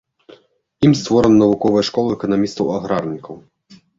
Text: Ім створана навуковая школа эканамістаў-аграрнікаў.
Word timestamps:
Ім 0.87 0.95
створана 1.01 1.37
навуковая 1.41 1.83
школа 1.89 2.15
эканамістаў-аграрнікаў. 2.17 3.35